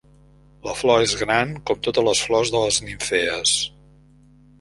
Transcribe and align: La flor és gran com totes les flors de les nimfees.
La 0.67 0.71
flor 0.77 1.03
és 1.07 1.11
gran 1.19 1.51
com 1.69 1.83
totes 1.87 2.05
les 2.07 2.21
flors 2.29 2.53
de 2.55 2.61
les 2.63 2.81
nimfees. 2.87 3.53